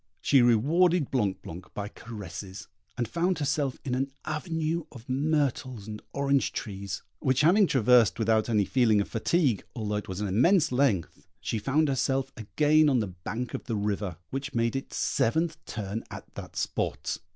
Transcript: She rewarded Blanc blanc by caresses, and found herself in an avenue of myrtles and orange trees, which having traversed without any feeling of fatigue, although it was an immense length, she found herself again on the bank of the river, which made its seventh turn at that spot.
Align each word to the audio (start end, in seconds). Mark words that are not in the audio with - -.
She 0.19 0.41
rewarded 0.41 1.11
Blanc 1.11 1.43
blanc 1.43 1.67
by 1.75 1.87
caresses, 1.87 2.67
and 2.97 3.07
found 3.07 3.37
herself 3.37 3.77
in 3.85 3.93
an 3.93 4.09
avenue 4.25 4.85
of 4.91 5.07
myrtles 5.07 5.87
and 5.87 6.01
orange 6.11 6.53
trees, 6.53 7.03
which 7.19 7.41
having 7.41 7.67
traversed 7.67 8.17
without 8.17 8.49
any 8.49 8.65
feeling 8.65 8.99
of 8.99 9.07
fatigue, 9.07 9.63
although 9.75 9.97
it 9.97 10.07
was 10.07 10.19
an 10.19 10.27
immense 10.27 10.71
length, 10.71 11.27
she 11.39 11.59
found 11.59 11.87
herself 11.87 12.31
again 12.35 12.89
on 12.89 12.97
the 12.99 13.09
bank 13.13 13.53
of 13.53 13.65
the 13.65 13.75
river, 13.75 14.17
which 14.31 14.55
made 14.55 14.75
its 14.75 14.97
seventh 14.97 15.63
turn 15.67 16.03
at 16.09 16.33
that 16.33 16.55
spot. 16.55 17.17